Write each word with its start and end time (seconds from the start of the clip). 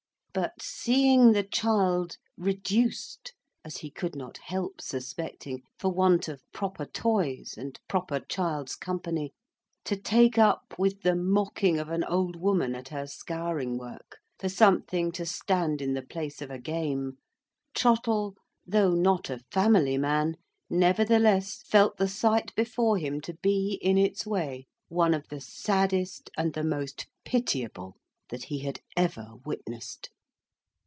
But 0.33 0.61
seeing 0.61 1.33
the 1.33 1.43
child 1.43 2.15
reduced 2.37 3.33
(as 3.65 3.79
he 3.79 3.91
could 3.91 4.15
not 4.15 4.37
help 4.37 4.79
suspecting) 4.79 5.61
for 5.77 5.91
want 5.91 6.29
of 6.29 6.41
proper 6.53 6.85
toys 6.85 7.55
and 7.57 7.77
proper 7.89 8.21
child's 8.21 8.77
company, 8.77 9.33
to 9.83 9.97
take 9.97 10.37
up 10.37 10.73
with 10.79 11.01
the 11.01 11.17
mocking 11.17 11.77
of 11.79 11.89
an 11.89 12.05
old 12.05 12.37
woman 12.37 12.75
at 12.75 12.87
her 12.87 13.07
scouring 13.07 13.77
work, 13.77 14.19
for 14.39 14.47
something 14.47 15.11
to 15.11 15.25
stand 15.25 15.81
in 15.81 15.95
the 15.95 16.01
place 16.01 16.41
of 16.41 16.49
a 16.49 16.57
game, 16.57 17.17
Trottle, 17.73 18.37
though 18.65 18.91
not 18.93 19.29
a 19.29 19.41
family 19.51 19.97
man, 19.97 20.37
nevertheless 20.69 21.61
felt 21.67 21.97
the 21.97 22.07
sight 22.07 22.55
before 22.55 22.97
him 22.97 23.19
to 23.19 23.33
be, 23.33 23.77
in 23.81 23.97
its 23.97 24.25
way, 24.25 24.65
one 24.87 25.13
of 25.13 25.27
the 25.27 25.41
saddest 25.41 26.29
and 26.37 26.53
the 26.53 26.63
most 26.63 27.05
pitiable 27.25 27.97
that 28.29 28.45
he 28.45 28.59
had 28.59 28.79
ever 28.95 29.33
witnessed. 29.43 30.09